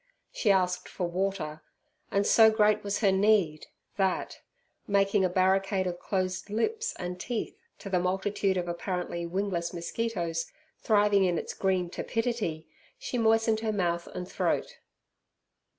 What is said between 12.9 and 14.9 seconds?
she moistened her mouth and throat.